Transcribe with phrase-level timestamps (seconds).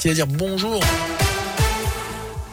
[0.00, 0.26] facile à dire?
[0.26, 0.80] Bonjour.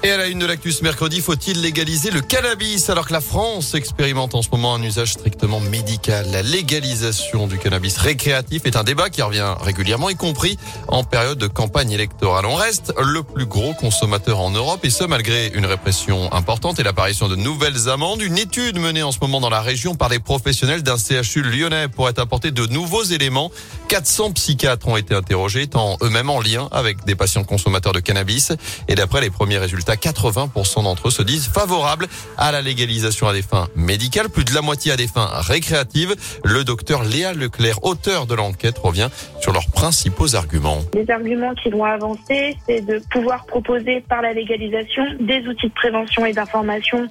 [0.08, 3.74] Et à la une de l'actus mercredi, faut-il légaliser le cannabis alors que la France
[3.74, 6.26] expérimente en ce moment un usage strictement médical?
[6.32, 10.58] La légalisation du cannabis récréatif est un débat qui revient régulièrement, y compris
[10.88, 12.46] en période de campagne électorale.
[12.46, 16.84] On reste le plus gros consommateur en Europe et ce malgré une répression importante et
[16.84, 18.22] l'apparition de nouvelles amendes.
[18.22, 21.90] Une étude menée en ce moment dans la région par des professionnels d'un CHU lyonnais
[21.90, 23.52] pourrait apporter de nouveaux éléments.
[23.90, 28.54] 400 psychiatres ont été interrogés, tant eux-mêmes en lien avec des patients consommateurs de cannabis.
[28.88, 33.34] Et d'après les premiers résultats, 80% d'entre eux se disent favorables à la légalisation à
[33.34, 36.16] des fins médicales, plus de la moitié à des fins récréatives.
[36.44, 39.10] Le docteur Léa Leclerc, auteur de l'enquête, revient
[39.42, 40.80] sur leurs principaux arguments.
[40.94, 45.74] Les arguments qui vont avancer, c'est de pouvoir proposer par la légalisation des outils de
[45.74, 47.08] prévention et d'information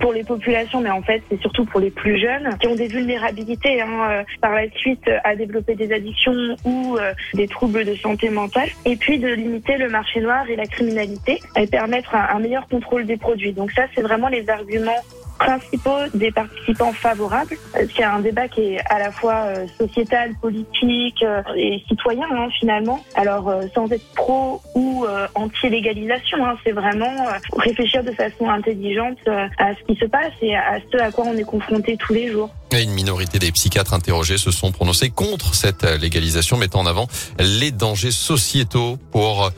[0.00, 2.88] pour les populations, mais en fait c'est surtout pour les plus jeunes qui ont des
[2.88, 7.94] vulnérabilités hein, euh, par la suite à développer des addictions ou euh, des troubles de
[7.96, 12.38] santé mentale, et puis de limiter le marché noir et la criminalité et permettre un
[12.38, 13.52] meilleur contrôle des produits.
[13.52, 15.02] Donc ça, c'est vraiment les arguments
[15.38, 17.56] principaux des participants favorables.
[17.96, 22.48] C'est un débat qui est à la fois euh, sociétal, politique euh, et citoyen hein,
[22.58, 23.00] finalement.
[23.14, 27.14] Alors euh, sans être pro ou anti-légalisation, hein, c'est vraiment
[27.56, 29.18] réfléchir de façon intelligente
[29.58, 32.28] à ce qui se passe et à ce à quoi on est confronté tous les
[32.28, 32.50] jours.
[32.76, 37.06] Et une minorité des psychiatres interrogés se sont prononcés contre cette légalisation, mettant en avant
[37.38, 39.52] les dangers sociétaux pour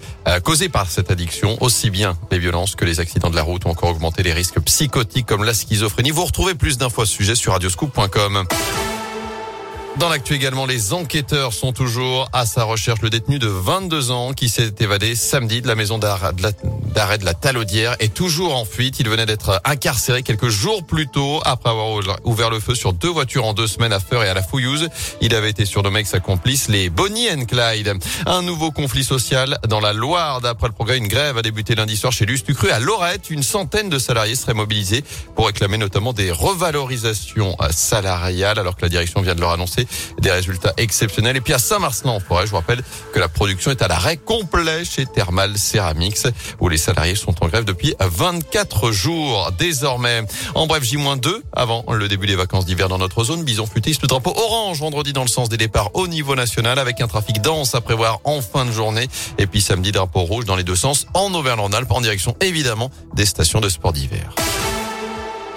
[0.45, 3.69] causés par cette addiction, aussi bien les violences que les accidents de la route ou
[3.69, 6.11] encore augmenter les risques psychotiques comme la schizophrénie.
[6.11, 8.45] Vous retrouvez plus d'infos à ce sujet sur radioscoop.com.
[9.99, 13.01] Dans l'actu également, les enquêteurs sont toujours à sa recherche.
[13.01, 15.99] Le détenu de 22 ans qui s'est évadé samedi de la maison
[16.97, 19.01] d'arrêt de la Talaudière est toujours en fuite.
[19.01, 23.11] Il venait d'être incarcéré quelques jours plus tôt après avoir ouvert le feu sur deux
[23.11, 24.89] voitures en deux semaines à Feur et à la Fouillouse.
[25.21, 27.93] Il avait été surnommé avec sa complice les Bonnie and Clyde.
[28.25, 30.41] Un nouveau conflit social dans la Loire.
[30.41, 33.29] D'après le progrès, une grève a débuté lundi soir chez Lustucru à Lorette.
[33.29, 38.89] Une centaine de salariés seraient mobilisés pour réclamer notamment des revalorisations salariales alors que la
[38.89, 39.87] direction vient de leur annoncer
[40.19, 41.37] des résultats exceptionnels.
[41.37, 42.83] Et puis à Saint-Marcelin en forêt, je vous rappelle
[43.13, 46.27] que la production est à l'arrêt complet chez Thermal Ceramics
[46.59, 50.23] où les salariés sont en grève depuis 24 jours désormais.
[50.55, 53.43] En bref, J-2 avant le début des vacances d'hiver dans notre zone.
[53.43, 57.09] Bison futiste, drapeau orange vendredi dans le sens des départs au niveau national avec un
[57.09, 59.09] trafic dense à prévoir en fin de journée.
[59.39, 63.27] Et puis samedi, drapeau rouge dans les deux sens en Auvergne-Rhône-Alpes en direction évidemment des
[63.27, 64.33] stations de sport d'hiver.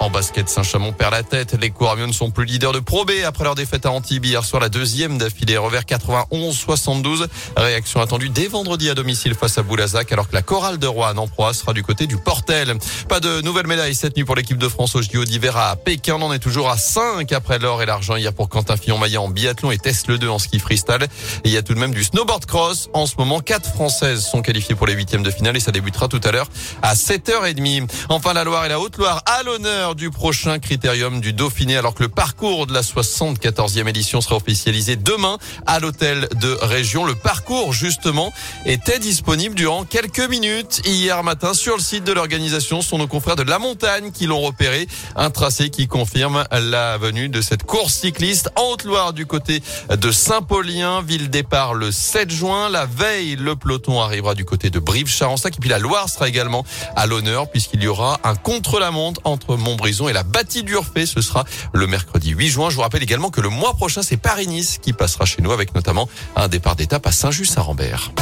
[0.00, 1.54] En basket, Saint-Chamond perd la tête.
[1.60, 4.42] Les Couramiens ne sont plus leaders de Pro B après leur défaite à Antibes hier
[4.42, 5.58] soir, la deuxième d'affilée.
[5.58, 7.26] Revers 91-72.
[7.54, 11.18] Réaction attendue dès vendredi à domicile face à Boulazac, alors que la chorale de Rouen
[11.18, 12.78] en proie sera du côté du Portel.
[13.10, 16.16] Pas de nouvelles médailles cette nuit pour l'équipe de France au JO d'hiver à Pékin.
[16.18, 19.28] On en est toujours à 5 après l'or et l'argent hier pour Quentin Fillon-Maillat en
[19.28, 21.08] biathlon et Tess le 2 en ski freestyle.
[21.44, 22.88] Et il y a tout de même du snowboard cross.
[22.94, 26.08] En ce moment, quatre Françaises sont qualifiées pour les huitièmes de finale et ça débutera
[26.08, 26.48] tout à l'heure
[26.80, 27.86] à 7h30.
[28.08, 32.02] Enfin, la Loire et la Haute-Loire à l'honneur du prochain critérium du Dauphiné alors que
[32.02, 37.04] le parcours de la 74e édition sera officialisé demain à l'hôtel de région.
[37.04, 38.32] Le parcours justement
[38.66, 42.82] était disponible durant quelques minutes hier matin sur le site de l'organisation.
[42.82, 44.86] Sont nos confrères de La Montagne qui l'ont repéré.
[45.16, 50.10] Un tracé qui confirme la venue de cette course cycliste en Haute-Loire du côté de
[50.10, 51.02] Saint-Paulien.
[51.02, 52.68] Ville départ le 7 juin.
[52.68, 55.56] La veille, le peloton arrivera du côté de Brive-Charensac.
[55.56, 56.64] Et puis la Loire sera également
[56.96, 61.06] à l'honneur puisqu'il y aura un contre-la-montre entre Et la bâtie d'Urfé.
[61.06, 62.70] Ce sera le mercredi 8 juin.
[62.70, 65.74] Je vous rappelle également que le mois prochain, c'est Paris-Nice qui passera chez nous avec
[65.74, 68.12] notamment un départ d'étape à Saint-Just-à-Rambert.